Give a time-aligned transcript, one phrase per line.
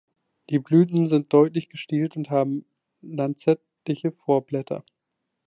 [0.49, 2.65] Die Blüten sind deutlich gestielt und haben
[3.03, 4.83] lanzettliche Vorblätter.